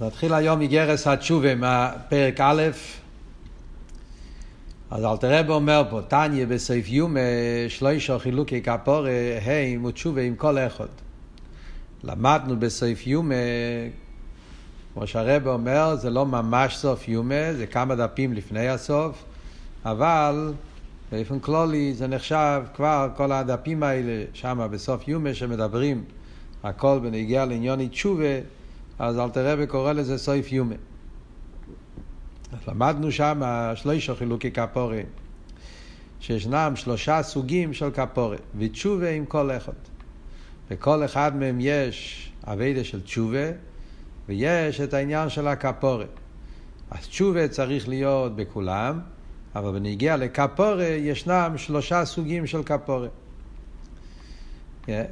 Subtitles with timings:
[0.00, 2.62] נתחיל היום מגרס התשובה מהפרק א',
[4.90, 7.20] אז אלתר רב אומר פה, תניא בסעיף יומה
[7.68, 9.10] שלושה חילוקי כפורה
[9.42, 10.86] הם ותשובה עם כל אחד.
[12.04, 13.34] למדנו בסעיף יומה,
[14.94, 19.24] כמו שהרב אומר, זה לא ממש סוף יומה, זה כמה דפים לפני הסוף,
[19.84, 20.52] אבל
[21.12, 26.04] באופן כללי זה נחשב כבר כל הדפים האלה שם בסוף יומה שמדברים
[26.64, 28.55] הכל בנגיע לעניון תשובה
[28.98, 30.74] אז אלתר רבי קורא לזה סויף יומה.
[32.52, 33.42] אז למדנו שם
[33.74, 35.02] שלושה חילוקי כפורי,
[36.20, 39.72] שישנם שלושה סוגים של כפורי, ותשובה עם כל אחד.
[40.70, 43.46] בכל אחד מהם יש אביידה של תשובה,
[44.28, 46.06] ויש את העניין של הכפורי.
[46.90, 49.00] אז תשובה צריך להיות בכולם,
[49.54, 53.08] אבל בנגיע לכפורי ישנם שלושה סוגים של כפורי.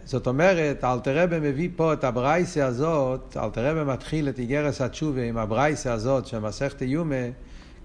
[0.04, 5.92] זאת אומרת, אלתרבה מביא פה את הברייסה הזאת, אלתרבה מתחיל את איגרס התשובה עם הברייסה
[5.92, 7.24] הזאת של מסכת איומה,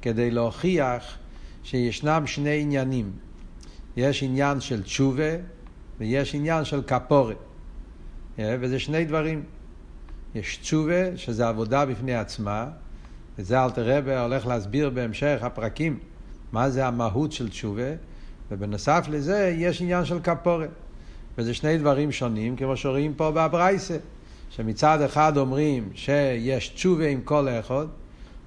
[0.02, 1.18] כדי להוכיח
[1.64, 3.12] שישנם שני עניינים.
[3.98, 5.32] יש עניין של תשובה
[6.00, 7.38] ויש עניין של כפורת.
[8.38, 9.44] וזה שני דברים.
[10.36, 12.68] יש תשובה, שזה עבודה בפני עצמה,
[13.38, 16.00] וזה אלתרבה הולך להסביר בהמשך הפרקים
[16.52, 17.92] מה זה המהות של תשובה,
[18.52, 20.70] ובנוסף לזה יש עניין של כפורת.
[21.40, 23.98] וזה שני דברים שונים, כמו שרואים פה בברייסה,
[24.50, 27.86] שמצד אחד אומרים שיש תשובה עם כל אחד,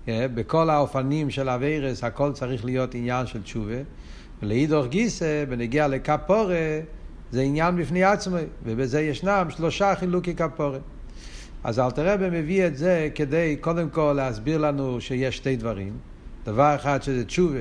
[0.08, 3.76] אה, בכל האופנים של אביירס הכל צריך להיות עניין של תשובה,
[4.42, 6.80] ולאידוך גיסא, בנגיע לכפורה,
[7.30, 10.78] זה עניין בפני עצמו, ובזה ישנם שלושה חילוקי כפורה.
[11.64, 15.92] אז אלתרבה מביא את זה כדי קודם כל להסביר לנו שיש שתי דברים,
[16.44, 17.60] דבר אחד שזה תשובה,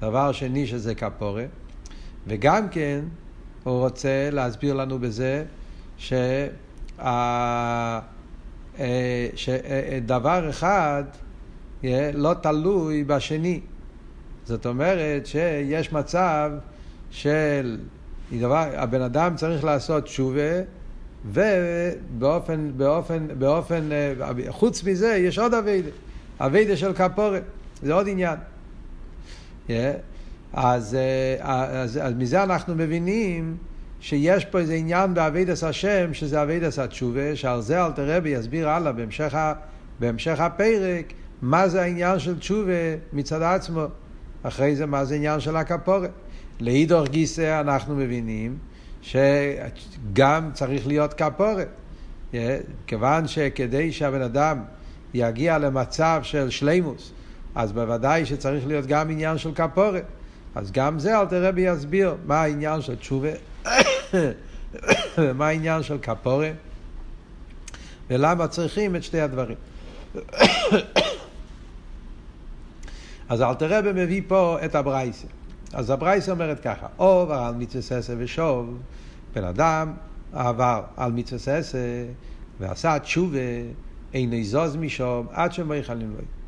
[0.00, 1.44] דבר שני שזה כפורה,
[2.26, 3.00] וגם כן
[3.64, 5.44] הוא רוצה להסביר לנו בזה
[9.36, 11.04] שדבר אחד
[12.14, 13.60] לא תלוי בשני.
[14.44, 16.52] זאת אומרת שיש מצב
[17.10, 17.78] של
[18.38, 20.62] דבר, הבן אדם צריך לעשות תשובה
[21.24, 23.88] ובאופן, באופן, באופן,
[24.48, 25.90] חוץ מזה יש עוד אביידה,
[26.40, 27.42] אביידה של כפורת,
[27.82, 28.38] זה עוד עניין.
[29.68, 29.72] Yeah.
[30.52, 31.36] אז, אה,
[31.82, 33.56] אז, אז מזה אנחנו מבינים
[34.00, 38.92] שיש פה איזה עניין באבידס השם, שזה אבידס התשובה, שעל זה אלתר רבי יסביר הלאה
[38.92, 39.34] בהמשך,
[40.00, 41.12] בהמשך הפרק,
[41.42, 42.72] מה זה העניין של תשובה
[43.12, 43.84] מצד עצמו.
[44.42, 46.10] אחרי זה מה זה עניין של הכפורת.
[46.60, 48.58] לאידור גיסא אנחנו מבינים
[49.02, 51.68] שגם צריך להיות כפורת.
[52.34, 54.62] אה, כיוון שכדי שהבן אדם
[55.14, 57.12] יגיע למצב של שלימוס,
[57.54, 60.04] אז בוודאי שצריך להיות גם עניין של כפורת.
[60.54, 63.28] אז גם זה אל תראה בי יסביר מה העניין של תשובה,
[65.38, 66.50] מה העניין של כפורה,
[68.10, 69.56] ולמה צריכים את שתי הדברים.
[73.28, 75.26] אז אל תראה בי מביא פה את הברייסה.
[75.72, 78.78] אז הברייסה אומרת ככה, עובר על מצווה ססה ושוב,
[79.34, 79.92] בן אדם
[80.32, 82.04] עבר על מצווה ססה
[82.60, 83.38] ועשה תשובה,
[84.14, 86.39] אין יזוז משום עד שמייחלים לו.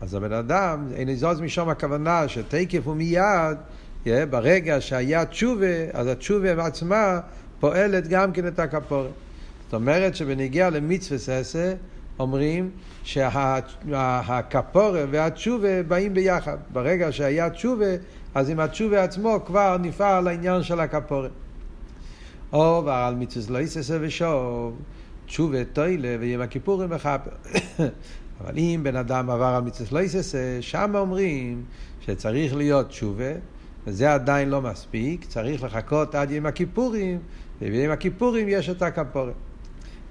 [0.00, 3.56] אז הבן אדם, אין יזוז משום הכוונה שתקף ומיד,
[4.06, 7.20] ברגע שהיה תשובה, אז התשובה בעצמה
[7.60, 9.10] פועלת גם כן את הכפורת.
[9.64, 11.74] זאת אומרת שבנגיע למצווה ססה,
[12.18, 12.70] אומרים
[13.04, 16.56] שהכפורת והתשובה באים ביחד.
[16.72, 17.86] ברגע שהיה תשובה,
[18.34, 21.30] אז עם התשובה עצמו כבר נפעל העניין של הכפורת.
[22.52, 24.76] או ועל מצווה לא יססה ושוב,
[25.26, 27.30] תשובה טוילה ויום הכיפורים מכפר.
[28.40, 31.64] אבל אם בן אדם עבר על מצווה סלויסס, שם אומרים
[32.00, 33.32] שצריך להיות תשובה,
[33.86, 37.18] וזה עדיין לא מספיק, צריך לחכות עד יום הכיפורים,
[37.62, 39.34] וביום הכיפורים יש את הכפורת.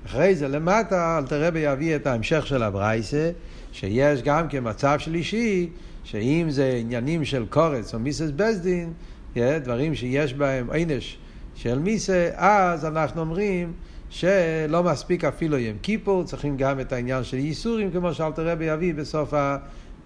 [0.05, 3.31] אחרי זה למטה, אל תראה ביביא את ההמשך של הברייסה,
[3.71, 5.69] שיש גם כמצב כן שלישי,
[6.03, 8.93] שאם זה עניינים של קורץ או מיסס בזדין,
[9.35, 11.17] דברים שיש בהם עינש
[11.55, 13.73] של מיסה, אז אנחנו אומרים
[14.13, 18.93] שלא מספיק אפילו יום כיפור, צריכים גם את העניין של ייסורים, כמו שאלתר רבי יביא
[18.93, 19.57] בסוף, ה,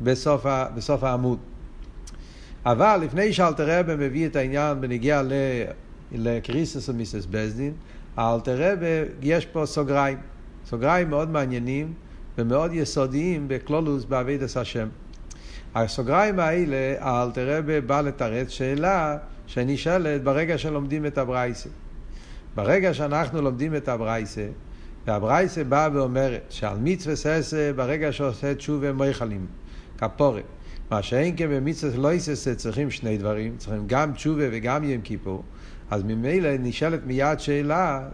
[0.01, 1.39] בסוף, ה, בסוף העמוד.
[2.65, 5.21] אבל לפני שאלתר רבי מביא את העניין בנגיע
[6.11, 7.73] לקריסוס ומיסס בזדין,
[8.19, 8.85] אלתר רבי,
[9.21, 10.17] יש פה סוגריים,
[10.65, 11.93] סוגריים מאוד מעניינים
[12.37, 14.87] ומאוד יסודיים בקלולוס בעבידת השם.
[15.75, 19.17] הסוגריים האלה, אלתר רבי בא לתרץ שאלה
[19.47, 21.69] שנשאלת ברגע שלומדים את הברייסה.
[22.55, 24.47] ברגע שאנחנו לומדים את הברייסה,
[25.07, 29.45] והברייסה באה ואומרת שעל מצווה ססה, ברגע שעושה תשובה מויכלים,
[29.97, 30.43] כפורת.
[30.91, 35.43] מה שאין כן במצווה לא יססה צריכים שני דברים, צריכים גם תשובה וגם ים כיפור,
[35.91, 38.07] אז ממילא נשאלת מיד שאלה,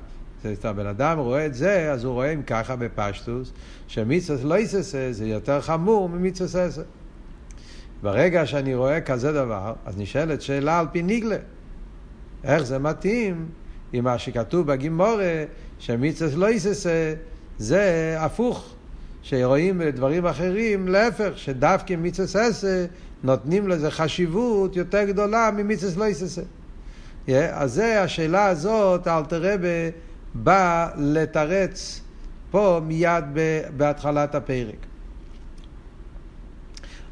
[0.63, 3.51] הבן אדם רואה את זה, אז הוא רואה אם ככה בפשטוס,
[3.88, 6.81] שמצווה לא יססה זה יותר חמור ממצווה ססה.
[8.01, 11.38] ברגע שאני רואה כזה דבר, אז נשאלת שאלה על פי ניגלה.
[12.44, 13.45] איך זה מתאים
[13.94, 15.44] עם מה שכתוב בגימורה,
[15.80, 17.13] שמצווה לא יססה
[17.57, 18.74] זה הפוך.
[19.24, 22.86] שרואים דברים אחרים, להפך, שדווקא מצווה ססה
[23.24, 26.42] נותנים לזה חשיבות יותר גדולה ממצווה לא יססה.
[27.28, 29.90] Yeah, אז זה השאלה הזאת, אלתר רבה
[30.34, 32.01] בא לתרץ
[32.51, 33.24] פה מיד
[33.78, 34.86] בהתחלת הפרק.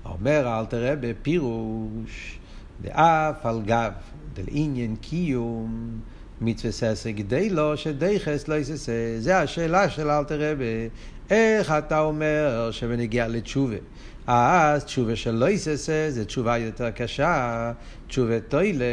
[0.05, 2.39] אומר אלתר רבה פירוש,
[2.81, 3.91] דאף על גב,
[4.33, 5.99] דל עניין קיום,
[6.41, 8.91] מצווה ססה גדי לו שדייחס לא יססה.
[9.19, 10.65] זה השאלה של אלתר רבה,
[11.29, 13.75] איך אתה אומר שבנגיע לתשובה?
[14.27, 17.71] אז תשובה של לא יססה זה תשובה יותר קשה,
[18.07, 18.85] תשובה טוילה,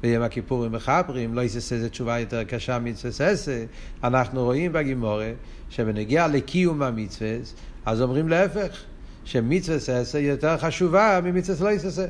[0.00, 3.10] ביום הכיפורים מחברים, לא יססה זה תשובה יותר קשה מצווה
[4.04, 5.30] אנחנו רואים בגימורה
[5.70, 7.30] שבנגיע לקיום המצווה,
[7.86, 8.82] אז אומרים להפך,
[9.24, 12.06] שמצווה ססה יותר חשובה ממצווה לא יססה.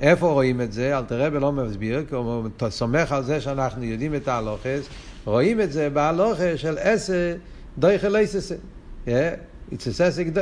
[0.00, 0.98] איפה רואים את זה?
[0.98, 4.88] אל תראה ולא מסביר, כי הוא סומך על זה שאנחנו יודעים את ההלוכס,
[5.24, 7.34] רואים את זה בהלוכה של עשר
[7.78, 8.54] דויכל ליססה.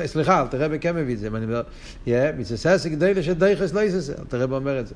[0.06, 1.62] סליחה, אל תראה בכם מביא את זה, אני אומר,
[2.38, 4.94] מצססק דויכל של דויכס ליססה, אל תראה אומר את זה.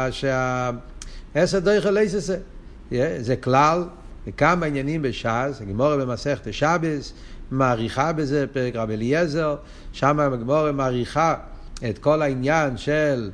[0.00, 2.36] שעשר דויכל ליססה,
[3.18, 3.84] זה כלל,
[4.26, 7.12] וכמה עניינים בש"ס, הגמורה במסכת שבס,
[7.50, 9.56] מעריכה בזה, פרק רבי אליעזר,
[9.92, 11.34] שם הגמורה מעריכה
[11.90, 13.30] את כל העניין של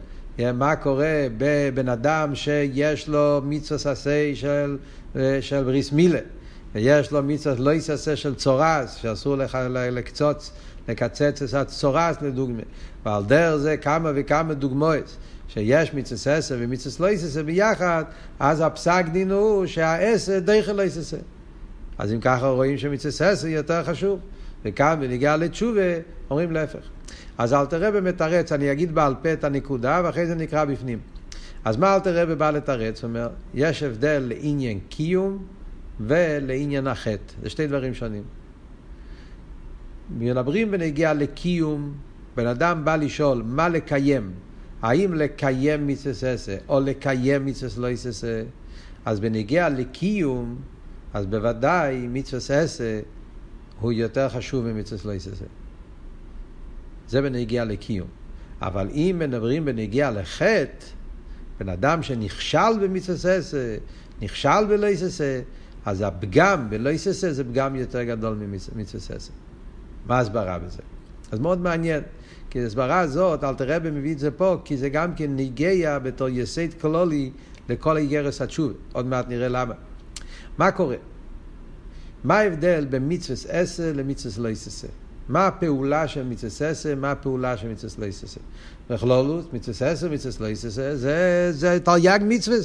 [0.55, 4.76] מה קורה בבן אדם שיש לו מצווה עשה של,
[5.41, 6.19] של בריס מילה.
[6.75, 10.50] ויש לו מצווה לא יססה של צורס, שאסור לך לקצוץ,
[10.88, 12.62] לקצץ את הצורס לדוגמה.
[13.05, 15.17] ועל דרך זה כמה וכמה דוגמאות.
[15.49, 18.05] שיש מצווה ססה ומצווה לא יססה ביחד,
[18.40, 21.17] אז הפסק דין הוא שהעשר דרך לא יססה.
[21.99, 24.19] אז אם ככה רואים שמצווה ססה יותר חשוב.
[24.64, 25.81] וכאן בניגיע לתשובה
[26.31, 26.88] אומרים להפך.
[27.38, 30.99] אז אלתר רבי מתרץ, אני אגיד בעל פה את הנקודה ואחרי זה נקרא בפנים.
[31.64, 33.05] אז מה אלתר רבי בא לתרץ?
[33.05, 35.44] הוא אומר, יש הבדל לעניין קיום
[36.00, 37.34] ולעניין החטא.
[37.43, 38.22] זה שתי דברים שונים.
[40.11, 41.94] מדברים בנגיע לקיום,
[42.37, 44.31] בן אדם בא לשאול מה לקיים,
[44.82, 48.43] האם לקיים מצווה ססה או לקיים מצווה לא ססה,
[49.05, 50.56] אז בנגיע לקיום,
[51.14, 53.00] אז בוודאי מצווה ססה
[53.81, 55.44] הוא יותר חשוב ממצווה לא ססה.
[57.09, 58.09] זה בנגיע לקיום.
[58.62, 60.87] אבל אם מדברים בנגיע לחטא,
[61.61, 63.76] בן אדם שנכשל במצווה ססה,
[64.23, 65.41] נכשל בלא ססה,
[65.87, 68.38] אז הפגם בלא יססה זה פגם יותר גדול
[68.75, 69.32] ממצווה ססה.
[70.06, 70.82] מה ההסברה בזה?
[71.32, 72.03] אז מאוד מעניין,
[72.50, 76.29] כי ההסברה הזאת, אל תראה מביא את זה פה, כי זה גם כן ניגיה בתור
[76.29, 77.31] יסד קלולי
[77.69, 78.75] לכל איגרס התשובה.
[78.93, 79.75] עוד מעט נראה למה.
[80.59, 80.97] מה קורה?
[82.25, 84.87] מה ההבדל בין מצווה עשר למצווה לא יססה?
[85.29, 88.41] מה הפעולה של מצווה עשר, מה הפעולה של מצווה לא יססה?
[88.91, 92.56] בכלולות, מצווה עשר, מצווה לא יססה, זה, זה תרי"ג מצווה.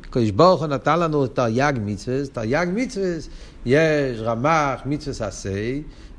[0.00, 3.16] הקדוש ברוך הוא נתן לנו תרי"ג מצווה, תרי"ג מצווה,
[3.66, 5.50] יש רמ"ח מצווה עשה,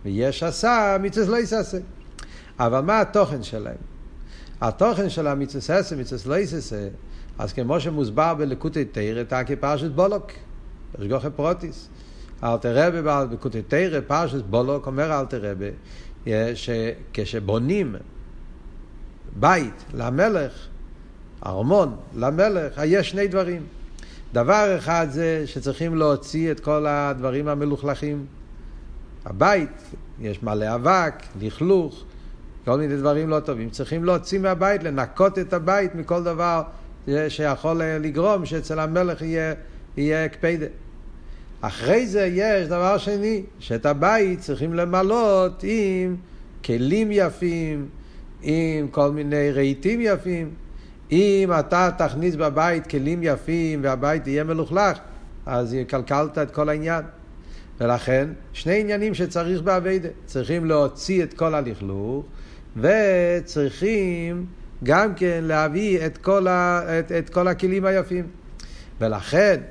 [0.06, 1.78] ויש עשה מצווה לא יעשה.
[2.60, 3.78] אבל מה התוכן שלהם?
[4.62, 6.88] התוכן של המצווה עשה, מצווה לא יעשה,
[7.38, 10.32] אז כמו שמוסבר בלקוטי תרא, תקי פרשת בולוק,
[10.92, 11.90] פרשגוכי פרוטיס.
[12.44, 13.02] אלתר רבי
[13.36, 15.70] בקוטי תרא, פרשת בולוק, אומר אלתר רבי,
[16.56, 17.96] שכשבונים
[19.36, 20.68] בית למלך,
[21.46, 23.64] ארמון למלך, יש שני דברים.
[24.34, 28.26] דבר אחד זה שצריכים להוציא את כל הדברים המלוכלכים.
[29.26, 32.04] הבית, יש מלא אבק, לכלוך,
[32.66, 33.70] כל מיני דברים לא טובים.
[33.70, 36.62] צריכים להוציא מהבית, לנקות את הבית מכל דבר
[37.30, 39.54] שיכול לגרום שאצל המלך יהיה,
[39.98, 40.66] יהיה הקפדה.
[41.62, 46.16] אחרי זה יש דבר שני, שאת הבית צריכים למלות עם
[46.66, 47.90] כלים יפים,
[48.42, 50.50] עם כל מיני רהיטים יפים.
[51.12, 54.98] אם אתה תכניס בבית כלים יפים והבית יהיה מלוכלך,
[55.46, 57.04] אז יקלקלת את כל העניין.
[57.82, 60.10] ולכן, שני עניינים שצריך באביידה.
[60.26, 62.26] צריכים להוציא את כל הלכלוך,
[62.78, 64.46] וצריכים
[64.84, 68.28] גם כן להביא את כל, ה, את, את כל הכלים היפים.
[69.02, 69.62] ולכן,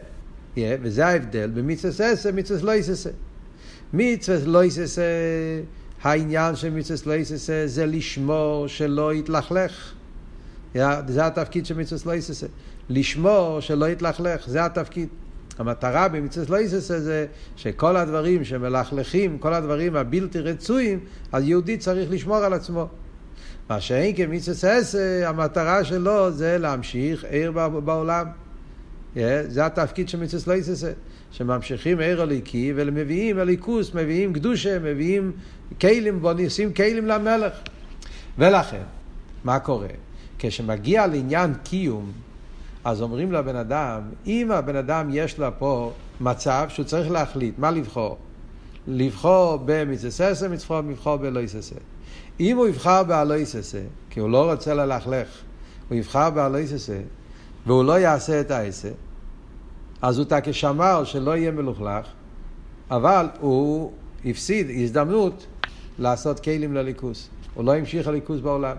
[0.57, 3.11] yeah, וזה ההבדל במצווה ססה, מצווה לא יססה.
[3.93, 5.03] מצווה לא יססה,
[6.03, 9.93] העניין של מצווה לא יססה זה לשמור שלא יתלכלך.
[11.09, 12.47] זה התפקיד של מצווה סלויססה.
[12.89, 15.09] לשמור שלא יתלכלך, זה התפקיד.
[15.59, 17.27] המטרה במצווה סלויססה זה
[17.57, 21.01] שכל הדברים שמלכלכים, כל הדברים הבלתי רצויים,
[21.33, 22.89] אז יהודי צריך לשמור על עצמו.
[23.71, 27.53] מה שאין כמצווה ססה, המטרה שלו זה להמשיך עיר
[27.85, 28.27] בעולם.
[29.49, 30.93] זה התפקיד של מצווה סלויססה,
[31.31, 35.33] שממשיכים עיר הליקי ומביאים הליכוס, מביאים קדושה, מביאים
[35.81, 37.53] כלים, עושים כלים למלך.
[38.39, 38.83] ולכן,
[39.45, 39.89] מה קורה?
[40.39, 42.13] כשמגיע לעניין קיום,
[42.85, 47.71] אז אומרים לבן אדם, אם הבן אדם יש לו פה מצב שהוא צריך להחליט מה
[47.71, 48.19] לבחור,
[48.87, 50.49] לבחור במצססה,
[50.89, 51.75] לבחור בלויססה.
[52.41, 55.29] אם הוא יבחר באלויססה, כי הוא לא רוצה ללכלך,
[55.89, 57.01] הוא יבחר באלויססה,
[57.67, 58.89] והוא לא יעשה את העשה,
[60.03, 62.07] אז הוא תקה שמר שלא יהיה מלוכלך,
[62.91, 63.93] אבל הוא
[64.25, 65.47] הפסיד הזדמנות
[65.99, 67.29] לעשות כלים לליכוס.
[67.55, 68.77] הוא לא המשיך הליכוס בעולם.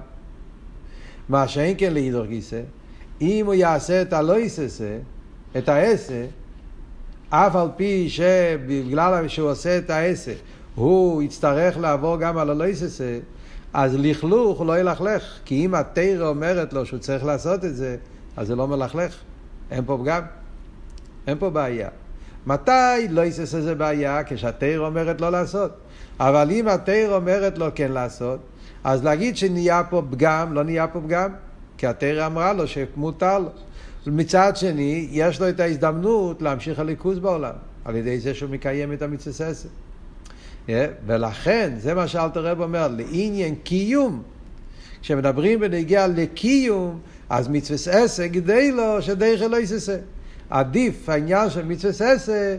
[1.29, 2.61] מה שאין כן להידור גיסא,
[3.21, 4.97] אם הוא יעשה את הלויססה,
[5.57, 6.25] את העשה,
[7.29, 10.33] אף על פי שבגלל שהוא עושה את העשה,
[10.75, 13.19] הוא יצטרך לעבור גם על הלויססה,
[13.73, 15.23] אז לכלוך הוא לא ילכלך.
[15.45, 17.97] כי אם התרא אומרת לו שהוא צריך לעשות את זה,
[18.37, 19.15] אז זה לא מלכלך.
[19.71, 20.21] אין פה פגם.
[21.27, 21.89] אין פה בעיה.
[22.47, 24.21] מתי לא יסס זה בעיה?
[24.23, 25.71] כשהתרא אומרת לא לעשות.
[26.19, 28.39] אבל אם התרא אומרת לו כן לעשות,
[28.83, 31.29] אז להגיד שנהיה פה פגם, לא נהיה פה פגם,
[31.77, 33.49] כי התרא אמרה לו שמותר לו.
[34.07, 37.53] מצד שני, יש לו את ההזדמנות להמשיך הליכוז בעולם,
[37.85, 39.47] על ידי זה שהוא מקיים את המצווה
[40.67, 40.71] yeah,
[41.05, 44.23] ולכן, זה מה שאלתר רב אומר, לעניין קיום,
[45.01, 46.99] כשמדברים בנגיע לקיום,
[47.29, 49.97] אז מצווה עשה גדי לו שדרך אלוהי יססה.
[50.49, 52.57] עדיף העניין של מצווה עשה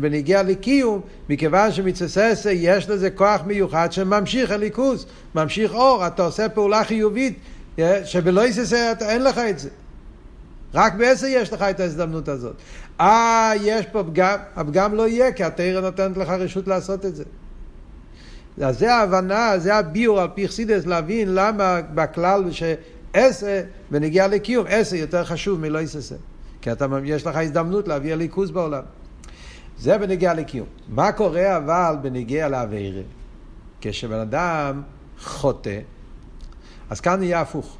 [0.00, 6.48] בנגיע לקיום, מכיוון שמצווה עשה יש לזה כוח מיוחד שממשיך הליכוז, ממשיך אור, אתה עושה
[6.48, 7.38] פעולה חיובית,
[8.04, 9.68] שבלא יססה אין לך את זה.
[10.74, 12.54] רק בעשר יש לך את ההזדמנות הזאת.
[13.00, 17.24] אה, יש פה פגם, הפגם לא יהיה, כי התרא נותנת לך רשות לעשות את זה.
[18.60, 24.96] אז זה ההבנה, זה הביור על פי חסידס, להבין למה בכלל שעשר, בנגיעה לקיום, עשר
[24.96, 26.14] יותר חשוב מלא יססה.
[26.60, 28.82] כי אתה, יש לך הזדמנות להביא ליכוז בעולם.
[29.78, 30.66] זה בנגיעה לקיום.
[30.88, 33.02] מה קורה אבל בנגיעה לאווירה?
[33.80, 34.82] כשבן אדם
[35.20, 35.80] חוטא,
[36.90, 37.76] אז כאן נהיה הפוך.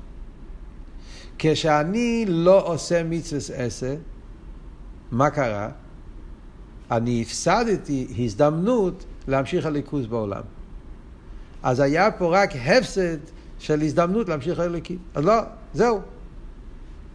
[1.39, 3.95] כשאני לא עושה מצווה עשה,
[5.11, 5.69] מה קרה?
[6.91, 10.43] אני הפסדתי הזדמנות להמשיך הליכוז בעולם.
[11.63, 13.19] אז היה פה רק הפסד
[13.59, 14.97] של הזדמנות להמשיך הליכוז.
[15.15, 15.35] אז לא,
[15.75, 16.01] זהו.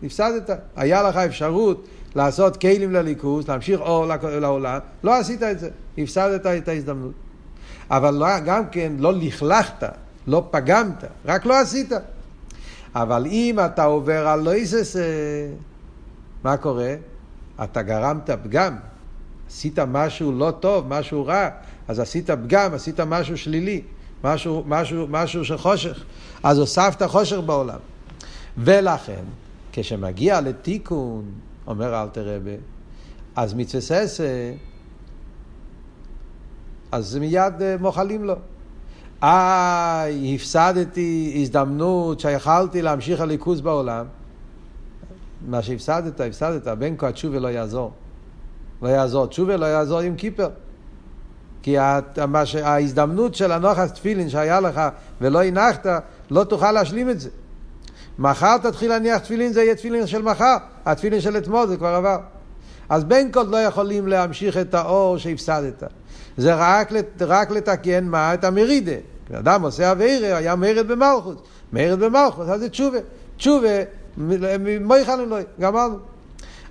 [0.04, 0.50] הפסדת.
[0.76, 5.70] היה לך אפשרות לעשות כלים לליכוז, להמשיך אור לעולם, לא עשית את זה.
[5.98, 7.12] הפסדת את ההזדמנות.
[7.90, 9.84] אבל לא, גם כן לא לכלכת,
[10.28, 11.92] לא פגמת, רק לא עשית.
[12.96, 14.96] אבל אם אתה עובר על לויסס,
[16.44, 16.96] מה קורה?
[17.64, 18.76] אתה גרמת פגם.
[19.48, 21.50] עשית משהו לא טוב, משהו רע,
[21.88, 23.82] אז עשית פגם, עשית משהו שלילי,
[24.24, 26.04] משהו, משהו, משהו של חושך.
[26.44, 27.80] אז הוספת חושך בעולם.
[28.58, 29.24] ולכן,
[29.74, 31.26] כשמגיע לתיקון,
[31.68, 32.52] אומר אלתר רבה,
[33.36, 34.54] אז מצווה ססה,
[36.92, 38.36] אז מיד אה, מוחלים לו.
[39.24, 44.06] אה, הפסדתי הזדמנות שיכלתי להמשיך הליכוז בעולם.
[45.48, 47.92] מה שהפסדת, הפסדת, בין כה התשובה לא יעזור.
[48.82, 49.26] לא יעזור.
[49.28, 50.50] תשובה לא יעזור עם קיפר.
[51.62, 51.78] כי
[52.64, 54.82] ההזדמנות של הנוחס תפילין שהיה לך
[55.22, 55.86] ולא הנחת,
[56.32, 57.30] לא תוכל להשלים את זה.
[58.20, 60.56] מחר תתחיל להניח תפילין, זה יהיה תפילין של מחר.
[60.86, 62.18] התפילין של אתמול זה כבר עבר.
[62.90, 65.84] אז בין כה לא יכולים להמשיך את האור שהפסדת.
[66.38, 66.92] זה רק,
[67.22, 68.34] רק לתקן מה?
[68.34, 68.96] את המרידה.
[69.34, 71.48] אדם עושה אבירה, היה מרד במלכות.
[71.74, 72.98] מרד במלכות, אז זה תשובה.
[73.38, 73.68] תשובה,
[74.82, 75.98] מויכל אלוהי, גמרנו.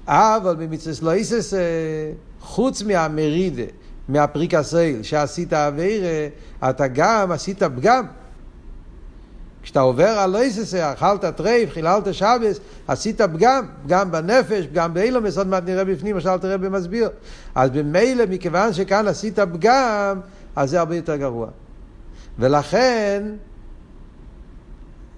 [0.06, 1.54] אבל במצוות לא תעשה,
[2.40, 3.62] חוץ מהמרידה,
[4.08, 6.28] מהפריקת עול, שעשית עבירה,
[6.70, 8.04] אתה גם עשית פגם.
[9.62, 15.38] כשאתה עובר על לא תעשה, אכלת טרייף, חיללת שבת, עשית פגם, פגם בנפש, פגם באילומס,
[15.38, 17.08] עוד מעט נראה בפנים, עכשיו תראה במסביר.
[17.54, 20.20] אז במילא, מכיוון שכאן עשית פגם,
[20.56, 21.48] אז זה הרבה יותר גרוע.
[22.38, 23.22] ולכן,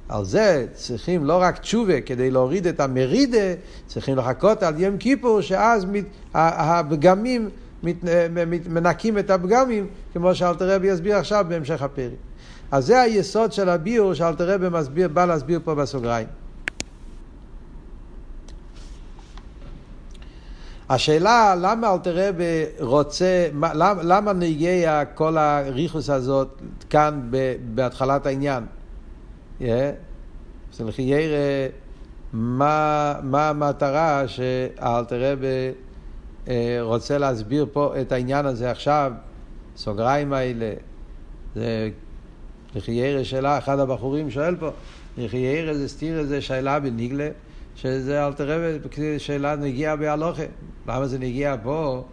[0.09, 3.55] על זה צריכים לא רק תשובה כדי להוריד את המרידה,
[3.87, 7.49] צריכים לחכות על יום כיפור, שאז מת, הפגמים
[7.83, 8.05] מת,
[8.69, 12.13] מנקים את הפגמים, כמו שאלתר רבי יסביר עכשיו בהמשך הפרק.
[12.71, 16.26] אז זה היסוד של הביור שאלתר רבי מסביר, בא להסביר פה בסוגריים.
[20.88, 27.28] השאלה למה אלתר רבי רוצה, למה, למה נגיע כל הריכוס הזאת כאן
[27.75, 28.66] בהתחלת העניין?
[29.61, 29.64] Yeah.
[30.99, 31.68] ירא,
[32.33, 35.73] מה, מה המטרה שאלתר רבי
[36.49, 39.12] אה, רוצה להסביר פה את העניין הזה עכשיו,
[39.76, 40.73] סוגריים האלה,
[41.54, 41.90] זה
[42.75, 44.71] לכי ירא שאלה, אחד הבחורים שואל פה,
[45.19, 47.28] לכי ירא זה סתיר איזה שאלה בניגלה,
[47.76, 50.43] שזה אלתר רבי, שאלה נגיעה בהלוכה.
[50.88, 52.04] למה זה נגיע פה?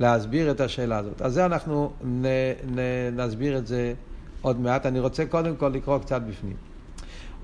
[0.00, 1.22] להסביר את השאלה הזאת.
[1.22, 2.26] אז זה אנחנו נ,
[2.74, 2.78] נ,
[3.16, 3.94] נסביר את זה
[4.42, 4.86] עוד מעט.
[4.86, 6.56] אני רוצה קודם כל לקרוא קצת בפנים.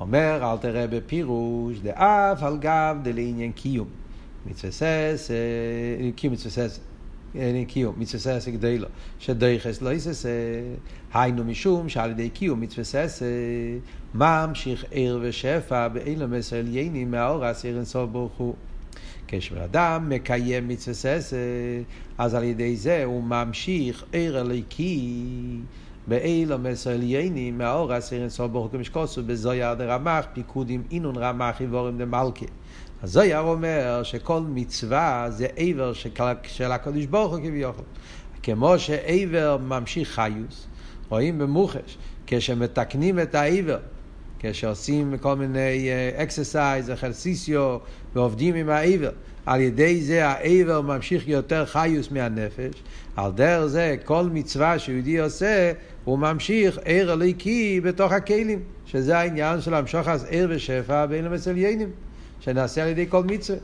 [0.01, 3.89] אומר אל תראה בפירוש דאף על גב דלעניין קיום.
[4.47, 5.31] מצווה סס,
[6.17, 6.81] קיום מצווה סס.
[7.69, 8.89] קיום, מצווה ססה כדי לו,
[9.19, 10.29] שדייחס לא יססה,
[11.15, 13.27] היינו משום שעל ידי קיום מצווה ססה,
[14.15, 18.55] ממשיך עיר ושפע באילו מסר עליינים מהאור אסיר אינסוף ברוך הוא.
[19.29, 21.37] כשבן אדם מקיים מצווה ססה,
[22.19, 25.27] אז על ידי זה הוא ממשיך עיר אליקי.
[26.07, 31.99] באילו מסר עליינים מהאור אסיר אינסוף ברוך הוא כמשקוסו בזויר דרמח פיקודים אינון רמח איבורים
[31.99, 32.47] דמלכה.
[33.05, 35.93] הזויר אומר שכל מצווה זה עבר
[36.43, 37.85] של הקדוש ברוך הוא כביכול.
[38.43, 40.67] כמו שעבר ממשיך חיוס,
[41.09, 43.79] רואים במוחש, כשמתקנים את העבר,
[44.39, 47.79] כשעושים כל מיני אקסרסייז, אכלסיסיו,
[48.15, 49.11] ועובדים עם העבר,
[49.47, 52.83] על ידי זה העבר ממשיך יותר חיוס מהנפש,
[53.17, 55.73] על דרך זה כל מצווה שיהודי עושה,
[56.05, 61.91] הוא ממשיך ער אליקי בתוך הכלים, שזה העניין של המשוך אז ער ושפע בין למסליינים.
[62.45, 63.59] שנעשה על ידי כל מצווה.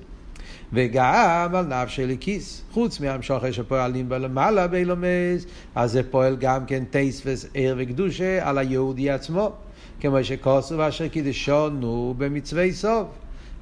[0.72, 7.22] וגם על נפש כיס, חוץ מהמשוכר שפועלים בלמעלה באילומס, אז זה פועל גם כן טייס
[7.24, 9.52] וער וקדושה על היהודי עצמו,
[10.00, 13.06] כמו שכוסו אשר קידשונו במצווי סוף.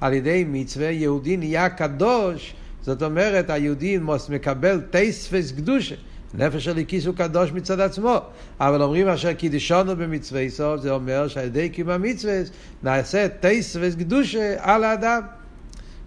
[0.01, 3.97] על ידי מצווה יהודי נהיה קדוש, זאת אומרת היהודי
[4.29, 5.95] מקבל טייס וקדושה.
[6.33, 8.17] נפש הליקיס הוא קדוש מצד עצמו.
[8.59, 12.41] אבל אומרים אשר קידשונו במצווה סוף, זה אומר שעל ידי קיום המצווה
[12.83, 15.21] נעשה טייס וקדושה על האדם.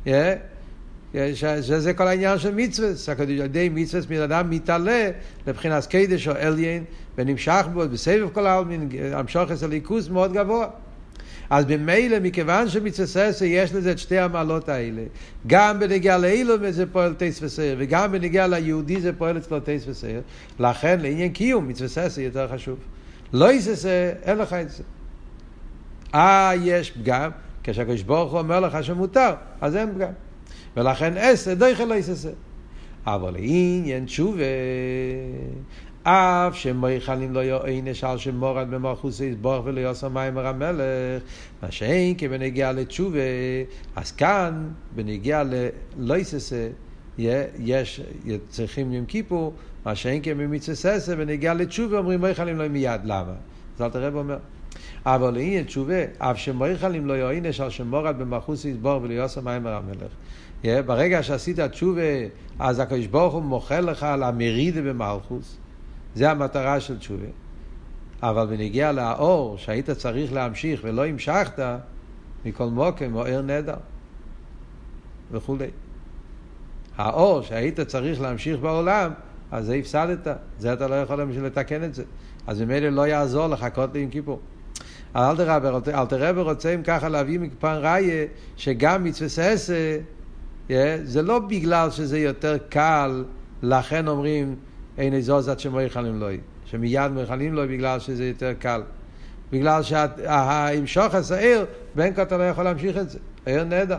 [0.07, 0.09] Yeah.
[1.37, 2.89] שזה כל העניין של מצווה,
[3.19, 5.11] על ידי מצווה בן אדם מתעלה
[5.47, 6.85] לבחינת קדש או אליין
[7.19, 10.67] ונמשך בו בסבב כל העלמין, המשוך את הליכוס מאוד גבוה.
[11.53, 15.03] אז במילא, מכיוון שמצווה יש לזה את שתי המעלות האלה,
[15.47, 20.21] גם בנגיע לאילום זה פועל טייס וסייר, וגם בנגיע ליהודי זה פועל אצלו טייס וסייר,
[20.59, 22.79] לכן לעניין קיום מצווה יותר חשוב.
[23.33, 24.83] לא יססה, אין לך את זה.
[26.15, 27.31] אה, יש פגם,
[27.65, 30.13] כשהקדוש ברוך הוא אומר לך שמותר, אז אין פגם.
[30.77, 32.31] ולכן עשר, דויכל לא יססה.
[33.07, 34.43] אבל לעניין תשובה,
[36.05, 41.23] אף שמויכלים לא יוענש על שמורד במלכוס יסבורך ולא יעשה מיימר המלך,
[41.63, 43.19] מה שאין כי בנגיע לתשובה,
[43.97, 46.69] אז כאן בנגיע ללא יססה,
[47.19, 48.01] יש,
[48.49, 49.55] צריכים עם כיפור,
[49.87, 53.35] מה שאין כי במצססה, בנגיע לתשובה אומרים מויכלים לא מיד, למה?
[53.77, 54.39] אז אל תראה ואומר.
[55.07, 60.13] אבל לעניין תשובה, אף שמויכלים לא יוענש על שמורד במלכוס יסבורך ולא יעשה מיימר המלך.
[60.87, 62.03] ברגע שעשית תשובה,
[62.59, 65.62] אז הקדוש ברוך הוא מוחל לך על המרידה במלכוס.
[66.15, 67.27] זה המטרה של תשובה.
[68.23, 71.79] אבל בנגיע לאור, שהיית צריך להמשיך ולא המשכת,
[72.45, 73.77] מכל מוקם ער נדר
[75.31, 75.71] וכולי.
[76.97, 79.13] האור שהיית צריך להמשיך בעולם,
[79.51, 82.05] אז זה הפסדת, זה אתה לא יכול להמשיך לתקן את זה.
[82.47, 84.41] אז ממילא לא יעזור לחכות ליום כיפור.
[85.17, 85.37] אל
[86.09, 89.99] תראה ורוצה אם ככה להביא מפן ראיה שגם מצווה ססה
[91.05, 93.25] זה לא בגלל שזה יותר קל,
[93.63, 94.57] לכן אומרים
[94.99, 98.83] אין איזוז עד שמויכלים לוי, שמיד מויכלים לוי בגלל שזה יותר קל.
[99.53, 103.19] בגלל שהמשוך השעיר, בין כה אתה לא יכול להמשיך את זה.
[103.47, 103.99] עיר נהדר.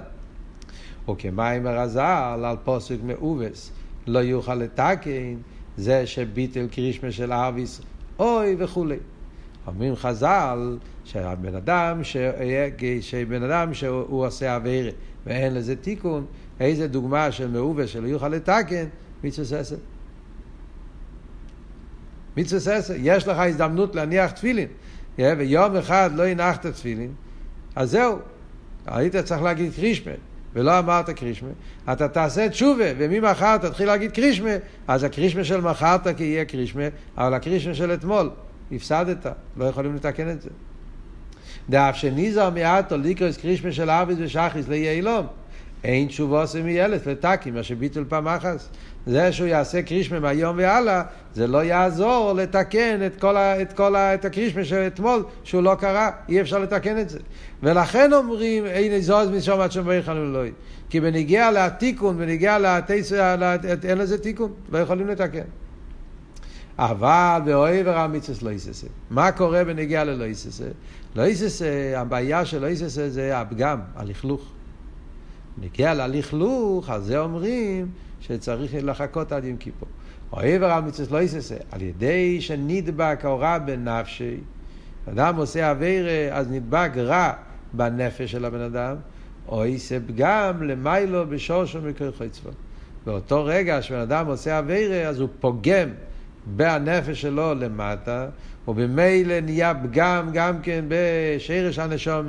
[1.10, 3.72] וכמים הרז"ל על פוסק מאובס,
[4.08, 5.36] לא יוכל לתקן,
[5.78, 7.82] זה שביטל קרישמה של אביס,
[8.20, 8.98] אוי וכולי.
[9.68, 12.18] אומרים חז"ל שהבן אדם, ש...
[13.02, 14.92] שבן אדם שהוא עושה אוויר
[15.26, 16.26] ואין לזה תיקון,
[16.60, 18.86] איזה דוגמה של מאובס שלא יוכל לתקן,
[19.24, 19.78] מצווה ססת.
[22.38, 24.68] מצווה ססר, יש לך הזדמנות להניח תפילין,
[25.18, 27.12] ויום אחד לא הנחת תפילין,
[27.76, 28.20] אז זהו,
[28.86, 30.12] היית צריך להגיד קרישמה,
[30.54, 31.50] ולא אמרת קרישמה,
[31.92, 34.50] אתה תעשה תשובה, וממחר תתחיל להגיד קרישמה,
[34.88, 36.84] אז הקרישמה של מחר כי יהיה קרישמה,
[37.18, 38.30] אבל הקרישמה של אתמול,
[38.72, 39.26] הפסדת,
[39.58, 40.50] לא יכולים לתקן את זה.
[41.70, 45.28] דאף שניזר מעטו ליקרוס קרישמה של אביס ושחיס ליהילום.
[45.84, 48.70] אין תשובו עושה מילד לטקי, מה שביטול פעם אחס.
[49.08, 53.96] זה שהוא יעשה קרישמה מהיום והלאה, זה לא יעזור לתקן את כל, ה, את כל
[53.96, 57.20] ה, את הקרישמה של אתמול, שהוא לא קרה, אי אפשר לתקן את זה.
[57.64, 60.52] ולכן אומרים, אין איזוז משום עד שם ויכלנו אלוהי.
[60.90, 63.14] כי בניגיע לתיקון, בניגיע לתיס,
[63.84, 65.44] אין לזה תיקון, לא יכולים לתקן.
[66.80, 68.88] אבל באוהבר המצווה לא יססה.
[69.10, 70.68] מה קורה בניגיע ללא יססה?
[71.16, 74.42] לא יססה, הבעיה של לא יססה זה הפגם, הלכלוך.
[75.58, 77.88] נגיע ללכלוך, על זה אומרים
[78.28, 79.90] שצריך לחכות עד יום כיפור.
[80.34, 84.38] אוהב על מצווה לא יססה, על ידי שנדבק הרע בנפשי,
[85.10, 87.34] אדם עושה אוויר, אז נדבק רע
[87.74, 88.96] בנפש של הבן אדם,
[89.48, 92.50] או איסה פגם למיילו בשושו מכוחו צבו.
[93.06, 95.90] באותו רגע שבן אדם עושה אווירה, אז הוא פוגם
[96.46, 98.28] בנפש שלו למטה,
[98.68, 102.26] ובמילא נהיה פגם גם כן בשרש הנשום,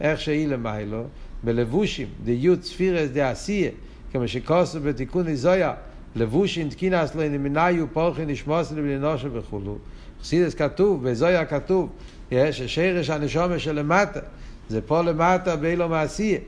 [0.00, 1.04] איך שהיא למיילו,
[1.42, 3.70] בלבושים, דיוט ספירס דעשייה,
[4.14, 5.72] כמו שכוסו בתיקון איזויה,
[6.16, 9.78] לבושין תקינס לא נמניו פורחין נשמוס לבני נושא וכולו.
[10.22, 11.88] חסידס כתוב, באיזויה כתוב,
[12.30, 14.20] יש שרש הנשומה שלמטה,
[14.68, 16.38] זה פה למטה באילו מעשייה.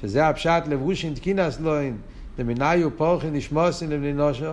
[0.00, 1.96] שזה הפשט לבושין תקינס לוין,
[2.38, 4.52] דמיניו פורחין נשמוסין לבני נושא,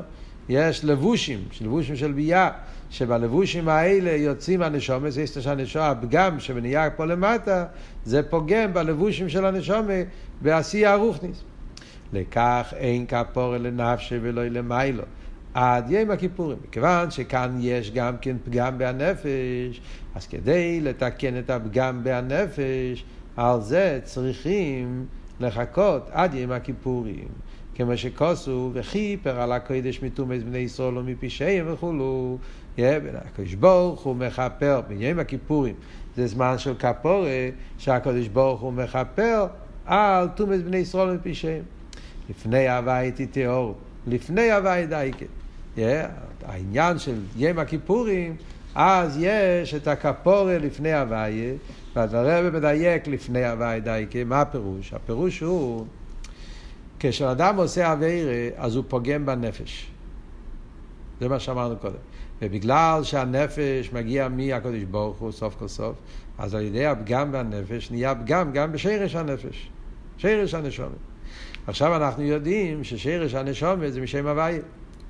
[0.49, 2.49] יש לבושים, לבושים של ביאה,
[2.89, 7.65] שבלבושים האלה יוצאים הנשומת, זה יש הנשומה, הפגם שנהיה פה למטה,
[8.05, 9.93] זה פוגם בלבושים של הנשומה
[10.41, 11.43] בעשייה הרוכניס.
[12.13, 15.03] לכך אין כפורה לנפשי ולא למיילו.
[15.53, 16.57] עד יום הכיפורים.
[16.67, 19.81] מכיוון שכאן יש גם כן פגם בהנפש,
[20.15, 23.05] אז כדי לתקן את הפגם בהנפש,
[23.37, 25.05] על זה צריכים
[25.39, 27.27] לחכות עד יום הכיפורים.
[27.75, 32.37] כמו שכוסו וכיפר על הקודש מתומס בני ישראל ומפשעיהם וכולו.
[32.77, 35.75] הקדוש ברוך הוא מכפר ביום הכיפורים.
[36.15, 39.47] זה זמן של כפורה שהקדוש ברוך הוא מכפר
[39.85, 41.63] על תומס בני ישראל ומפשעיהם.
[42.29, 43.75] לפני הווי תטהור,
[44.07, 45.25] לפני הווי דייקה.
[45.77, 45.79] Yeah,
[46.45, 48.35] העניין של יום הכיפורים,
[48.75, 51.53] אז יש את הכפורה לפני הוויה,
[51.95, 54.93] והרב מדייק לפני הווי דייקה, מה הפירוש?
[54.93, 55.85] הפירוש הוא,
[56.99, 59.91] כשאדם עושה אווירה, אז הוא פוגם בנפש.
[61.19, 61.95] זה מה שאמרנו קודם.
[62.41, 65.95] ובגלל שהנפש מגיע מהקדוש ברוך הוא סוף כל סוף,
[66.37, 69.69] אז על ידי הפגם בנפש נהיה פגם גם בשרש הנפש.
[70.17, 70.91] שרש הנשומת.
[71.67, 74.59] עכשיו אנחנו יודעים ששרש הנשומת זה משם הוויה.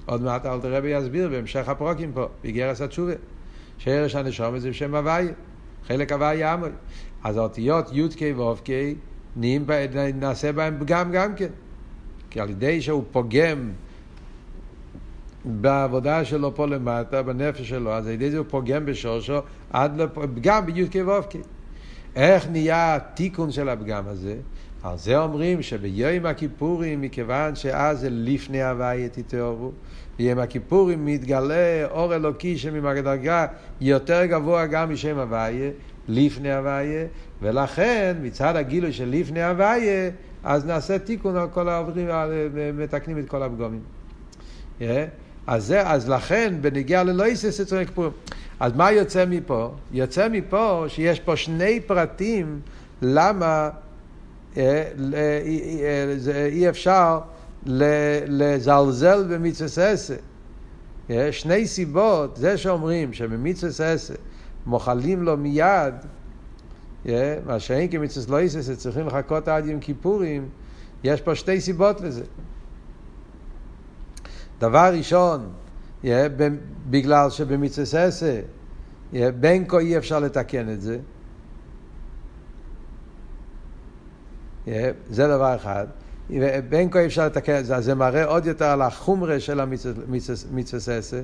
[0.05, 3.13] עוד מעט אל תראה ויסביר בהמשך הפרוקים פה, בגרס התשובה.
[3.77, 5.31] שרש הנשומת זה בשם הוויה.
[5.87, 6.69] חלק הוויה עמוי.
[7.23, 8.69] אז האותיות י"ק ו"ק
[9.35, 11.49] נעשה בהם פגם גם כן.
[12.29, 13.71] כי על ידי שהוא פוגם
[15.45, 19.39] בעבודה שלו פה למטה, בנפש שלו, אז על ידי זה הוא פוגם בשורשו
[19.69, 21.33] עד לפגם בי"ק ו"ק.
[22.15, 24.37] איך נהיה התיקון של הפגם הזה?
[24.91, 29.71] על זה אומרים שביום הכיפורים, מכיוון שאז זה לפני הוויה תתעוררו,
[30.17, 33.45] ביום הכיפורים מתגלה אור אלוקי שממדרגה
[33.81, 35.69] יותר גבוה גם משם הוויה,
[36.07, 37.05] לפני הוויה,
[37.41, 40.09] ולכן מצד הגילוי של לפני הוויה,
[40.43, 42.07] אז נעשה תיקון על כל העוברים,
[42.73, 43.81] מתקנים את כל הפגומים.
[44.79, 44.83] Yeah.
[45.47, 48.11] אז, זה, אז לכן, בנגיעה ללויסס אצל הכיפורים.
[48.59, 49.71] אז מה יוצא מפה?
[49.91, 52.59] יוצא מפה שיש פה שני פרטים
[53.01, 53.86] למה אה, אה,
[56.51, 57.19] אי אפשר
[57.65, 60.15] לזלזל במצווה עשה.
[61.31, 64.13] שני סיבות, זה שאומרים שבמצווה עשה
[64.65, 65.93] מוחלים לו מיד,
[67.45, 70.49] מה שאין כמצווה לא יססה צריכים לחכות עד יום כיפורים,
[71.03, 72.23] יש פה שתי סיבות לזה.
[74.59, 75.49] דבר ראשון,
[76.89, 78.41] בגלל שבמצווה עשה
[79.39, 80.97] בין כה אי אפשר לתקן את זה,
[85.09, 85.87] זה דבר אחד.
[86.69, 91.21] בין כה אפשר לתקן זה, זה מראה עוד יותר על החומרה של המצווה ססה,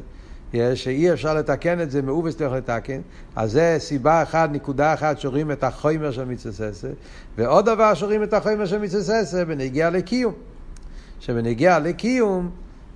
[0.75, 3.01] שאי אפשר לתקן את זה, מאובס לא יכול לתקן,
[3.36, 6.88] אז זה סיבה אחת, נקודה אחת, שרואים את החומר של מצווה ססה,
[7.38, 10.34] ועוד דבר שרואים את החומר של מצווה ססה בנגיע לקיום.
[11.19, 12.49] שבנגיע לקיום,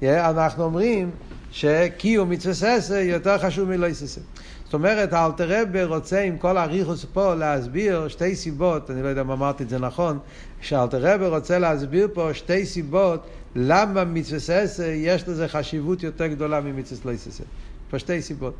[0.03, 1.11] אנחנו אומרים
[1.51, 4.21] שקיום מצווה ססה יותר חשוב מלא ססה.
[4.67, 9.21] זאת אומרת, האלתר רבי רוצה עם כל האריכוס פה להסביר שתי סיבות, אני לא יודע
[9.21, 10.19] אם אמרתי את זה נכון,
[10.61, 16.61] שאלתר רבי רוצה להסביר פה שתי סיבות למה מצווה ססה יש לזה חשיבות יותר גדולה
[16.61, 17.43] ממצווה לא ססה.
[17.89, 18.53] פה שתי סיבות.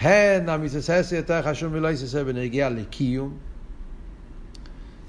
[0.00, 3.36] הן המצווה ססה יותר חשוב מלא ססה בנגיע לקיום,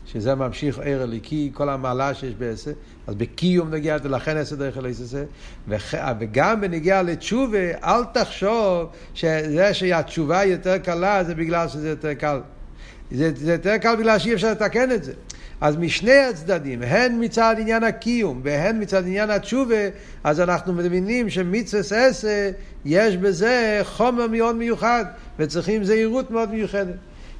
[0.06, 2.72] שזה ממשיך ער הליקי, כל המעלה שיש בעשר,
[3.08, 5.24] אז בקיום נגיע, לכן עשר דרך אליססה,
[6.20, 12.40] וגם בנגיע לתשובה, אל תחשוב שזה שהתשובה יותר קלה זה בגלל שזה יותר קל.
[13.12, 15.14] זה, זה יותר קל בגלל שאי אפשר לתקן את זה.
[15.62, 19.76] אז משני הצדדים, הן מצד עניין הקיום והן מצד עניין התשובה,
[20.24, 22.50] אז אנחנו מבינים שמצווה עשר,
[22.86, 25.06] יש בזה חומר מאוד מיוחד,
[25.40, 26.96] וצריכים זהירות מאוד מיוחדת.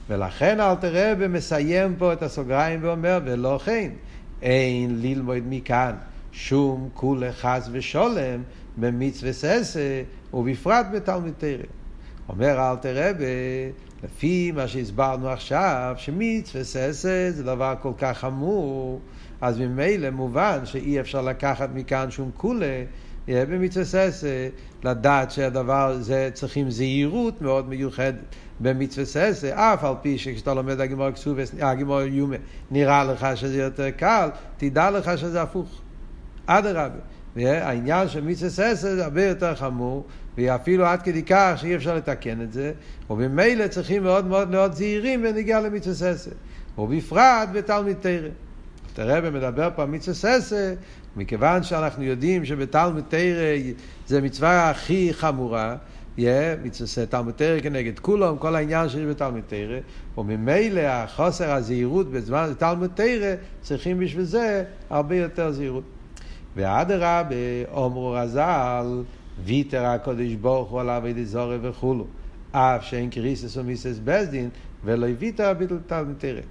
[0.10, 3.90] ולכן אלתר רבי מסיים פה את הסוגריים ואומר, ולא כן,
[4.42, 5.96] אין ללמוד מכאן
[6.32, 8.44] שום כולה חס ושולם
[8.78, 11.64] במצווה ססה, ובפרט בתלמיד תרא.
[12.30, 13.26] אומר אלתר רבי,
[14.04, 19.00] לפי מה שהסברנו עכשיו, שמצווה ססה זה דבר כל כך חמור,
[19.42, 22.84] אז ממילא מובן שאי אפשר לקחת מכאן שום כולה,
[23.28, 24.48] במצווה ססה,
[24.84, 28.16] לדעת שהדבר זה צריכים זהירות מאוד מיוחדת
[28.60, 32.36] במצווה ססה, אף על פי שכשאתה לומד הגימור כסובס, הגימור יומה,
[32.72, 35.82] נראה לך שזה יותר קל, תדע לך שזה הפוך.
[36.46, 37.00] אדרבה.
[37.36, 40.06] העניין של מצווה ססה זה הרבה יותר חמור,
[40.38, 42.72] ואפילו עד כדי כך שאי אפשר לתקן את זה,
[43.10, 46.32] ובמילא צריכים מאוד מאוד להיות זהירים בנגיעה למצווה ססה.
[46.78, 48.30] ובפרט בתלמיד תרא.
[48.96, 50.74] תראה, מדבר פה על מצווה ססה,
[51.16, 53.72] מכיוון שאנחנו יודעים שבתלמוד תרא
[54.08, 55.76] זה מצווה הכי חמורה,
[56.64, 59.78] מצווה תלמוד תרא כנגד כולם, כל העניין שיש בתלמוד תרא,
[60.18, 65.84] וממילא החוסר הזהירות בזמן תלמוד תרא, צריכים בשביל זה הרבה יותר זהירות.
[66.56, 67.36] ואדרבה,
[67.72, 69.04] אומרו רז"ל,
[69.44, 72.08] ויתר הקודש ברוך הוא על אבי זורי וכולו,
[72.52, 74.50] אף שאין קריסס ומיסס בזדין,
[74.84, 76.42] ולא ויתר הביטל תלמוד תרא.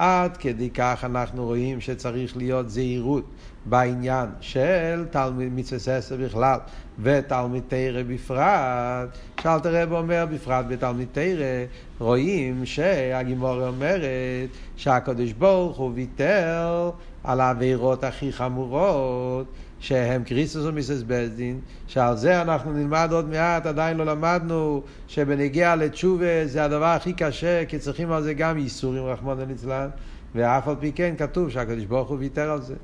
[0.00, 3.24] עד כדי כך אנחנו רואים שצריך להיות זהירות
[3.64, 6.58] בעניין של תלמיד מצווה ססר בכלל
[7.02, 9.18] ותלמיד תרא בפרט.
[9.42, 11.64] שאלת רב אומר בפרט בתלמיד תרא,
[11.98, 16.90] רואים שהגימורה אומרת שהקדוש ברוך הוא ויתר
[17.24, 19.46] על העבירות הכי חמורות
[19.80, 26.46] שהם קריסוס ומיסס בזדין, שעל זה אנחנו נלמד עוד מעט, עדיין לא למדנו שבנגיע לתשובה
[26.46, 29.88] זה הדבר הכי קשה, כי צריכים על זה גם ייסורים, רחמנא ליצלן,
[30.34, 32.74] ואף על פי כן כתוב שהקדוש ברוך הוא ויתר על זה,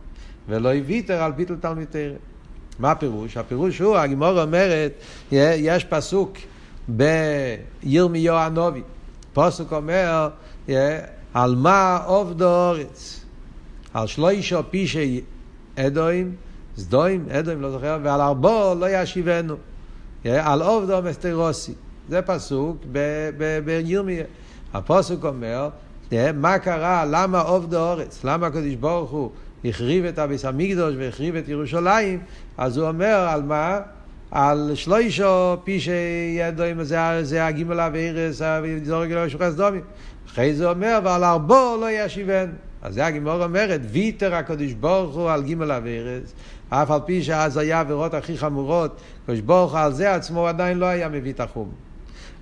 [0.49, 2.15] ולא ויתר על ביטל תלמיד תרא.
[2.79, 3.37] מה הפירוש?
[3.37, 4.93] הפירוש הוא, הגימורה אומרת,
[5.33, 6.37] יש פסוק
[6.89, 8.83] בירמיהו הנובי,
[9.33, 10.29] פסוק אומר,
[11.35, 13.25] על מה עובדו אורץ,
[13.95, 15.21] על שלושה פישי
[15.77, 16.35] אדוים,
[16.77, 19.55] סדוים, אדוים, לא זוכר, ועל ארבו לא ישיבנו.
[20.25, 21.75] על עובדו מסתרוסי.
[22.09, 22.77] זה פסוק
[23.65, 24.25] בירמיה.
[24.75, 25.69] הפסוק אומר,
[26.35, 28.25] מה קרה, למה עובדו אורץ?
[28.25, 29.31] למה הקדוש ברוך הוא
[29.65, 32.19] החריב את אביס המקדוש והחריב את ירושלים?
[32.59, 33.81] אז הוא אומר, על מה?
[34.31, 38.43] על שלוישו פישי ידוים, זה, זה הגימל אבירס,
[38.85, 39.83] זורג אלוהי שוחס דומים.
[40.27, 42.53] אחרי זה אומר, ועל ארבו לא ישיבנו.
[42.83, 46.33] אז זה הגימור אומרת, ויתר הקדוש ברוך הוא על גימל אבירס,
[46.69, 50.79] אף על פי שאז היה עבירות הכי חמורות, הקדוש ברוך הוא על זה עצמו עדיין
[50.79, 51.71] לא היה מביא תחום.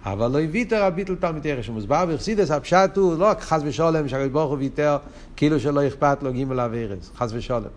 [0.05, 4.51] אבל לא ויתר ביטל תלמיד ערך שמוסבר בחסידס, הפשט הוא לא חס ושולם שהקדוש ברוך
[4.51, 4.97] הוא ויתר
[5.37, 7.69] כאילו שלא אכפת לו גימל אבירס, חס ושולם.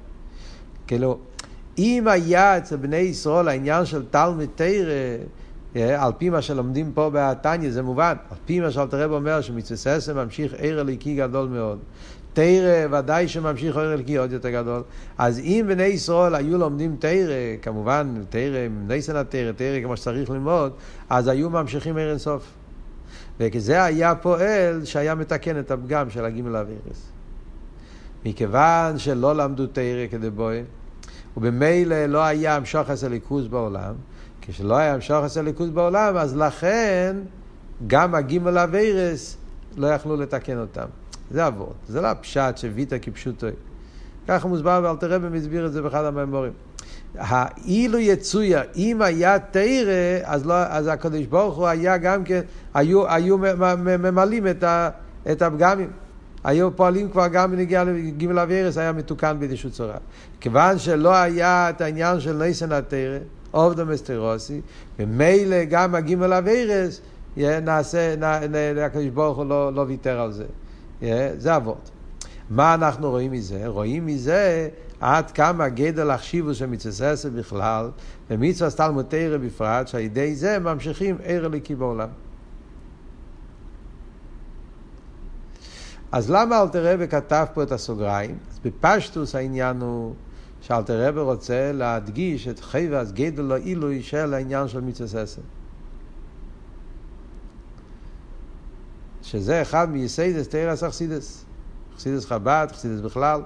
[0.88, 1.18] כאילו,
[1.78, 4.92] אם היה אצל בני ישראל העניין של תלמיד תרא,
[5.76, 9.42] אה, על פי מה שלומדים פה בתניא, זה מובן, על פי מה שאלתר רב אומר
[9.42, 11.80] שמצווה ססם ממשיך ער אליקי גדול מאוד.
[12.38, 14.84] תרא ודאי שממשיך אור אלקי עוד יותר גדול.
[15.18, 20.74] אז אם בני ישראל היו לומדים תרא, כמובן תרא, ניסן התרא, תרא כמו שצריך ללמוד,
[21.10, 22.54] אז היו ממשיכים ער אינסוף.
[23.40, 27.12] וכזה היה פועל שהיה מתקן את הפגם של הגימל אבירס.
[28.26, 30.64] מכיוון שלא למדו תרא כדבוי,
[31.38, 33.94] ובמילא לא היה המשוך עשה ליכוז בעולם,
[34.42, 37.16] כשלא היה המשוך עשה ליכוז בעולם, אז לכן
[37.88, 39.38] גם הגימל אבירס
[39.78, 40.88] לא יכלו לתקן אותם.
[41.32, 43.48] זה אבות, זה לא הפשט שוויתא כפשוטו.
[44.28, 46.52] ככה מוסבר ואלתר רבי מסביר את זה באחד המאמורים.
[47.66, 52.42] אילו יצויה, אם היה תרא, אז, לא, אז הקדוש ברוך הוא היה גם כן,
[52.74, 53.38] היו, היו
[53.78, 54.64] ממלאים את,
[55.32, 55.90] את הפגמים.
[56.44, 59.98] היו פועלים כבר גם בנגיעה לג' אבירס, היה מתוקן באיזושהי צורה.
[60.40, 63.18] כיוון שלא היה את העניין של ניסן התרא,
[63.52, 64.62] עובדו מסטרוסי,
[65.00, 67.02] ומילא גם הגימל אבירס,
[67.38, 68.16] נעשה,
[68.86, 70.46] הקדוש ברוך הוא לא, לא ויתר על זה.
[71.38, 71.90] זה אבות.
[72.50, 73.68] מה אנחנו רואים מזה?
[73.68, 77.90] רואים מזה עד כמה גדל החשיבוס של מצווה בכלל,
[78.30, 82.10] ומצווה תלמוד תרא בפרט, שעל ידי זה ממשיכים ער אליקי בעולם.
[86.12, 88.38] אז למה אלתר רבי כתב פה את הסוגריים?
[88.52, 90.14] אז בפשטוס העניין הוא
[90.62, 95.42] שאלתר רבי רוצה להדגיש את חייבס גדל העילוי של העניין של מצווה ססר.
[99.28, 101.46] שזה אחד מייסיידס תרס אכסידס.
[101.96, 103.42] אכסידס חב"ד, אכסידס בכלל.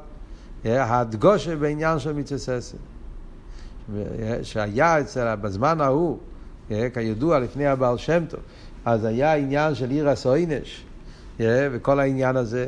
[0.65, 2.57] הדגושה בעניין של מצווה
[4.43, 6.17] שהיה אצל, בזמן ההוא,
[6.93, 8.39] כידוע לפני הבעל שם טוב,
[8.85, 10.85] אז היה עניין של עיר הסוינש,
[11.39, 12.67] וכל העניין הזה.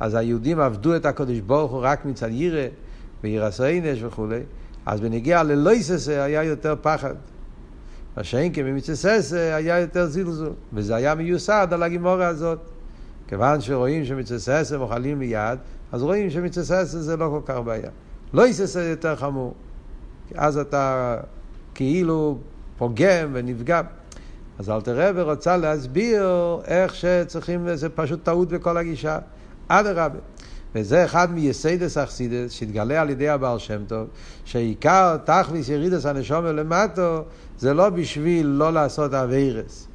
[0.00, 2.66] אז היהודים עבדו את הקדוש ברוך הוא רק מצד ירא,
[3.22, 4.40] ועיר הסוינש וכולי.
[4.86, 7.14] אז בנגיע ללויססה היה יותר פחד.
[8.18, 12.58] מה שאין כי במצססה היה יותר זלזול, וזה היה מיוסד על הגימורה הזאת.
[13.28, 15.58] כיוון שרואים שמצססה מוכלים מיד,
[15.92, 17.90] אז רואים שמצססה זה לא כל כך בעיה.
[18.32, 19.54] לא יססה יותר חמור,
[20.34, 21.16] אז אתה
[21.74, 22.38] כאילו
[22.78, 23.84] פוגם ונפגם.
[24.58, 26.26] אז אלתר רבי רוצה להסביר
[26.64, 29.18] איך שצריכים, זה פשוט טעות בכל הגישה.
[29.68, 30.18] אדרבה,
[30.74, 34.08] וזה אחד מייסיידס אכסידס שהתגלה על ידי הבעל שם טוב,
[34.44, 37.22] שעיקר תכליס ירידס הנשומה למטו
[37.58, 39.88] זה לא בשביל לא לעשות אביירס,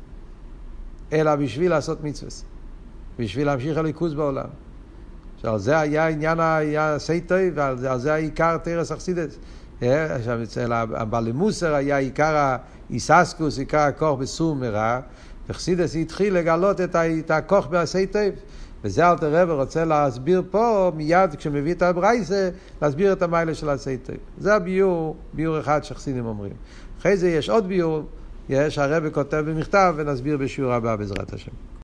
[1.14, 2.32] אלא בשביל לעשות מצווה,
[3.20, 4.48] בשביל להמשיך הליכוז בעולם.
[5.44, 6.40] שעל זה היה עניין
[6.80, 9.38] הסייטוי ועל זה העיקר תרס אכסידס.
[9.84, 12.56] אה, אצל הבעלי מוסר היה עיקר
[12.90, 15.00] האיססקוס, עיקר הכוח בסור מרע,
[15.50, 18.22] וחסידס התחיל לגלות את הכוח בעשי טוב.
[18.84, 22.50] וזה אלתר רב רוצה להסביר פה, מיד כשמביא את הברייסה,
[22.82, 23.70] להסביר את המיילה של
[24.06, 24.16] טוב.
[24.38, 26.54] זה הביור, ביור אחד שחסידים אומרים.
[27.00, 28.04] אחרי זה יש עוד ביור,
[28.50, 31.52] יש הרב כותב במכתב ונסביר בשיעור הבא בעזרת השם.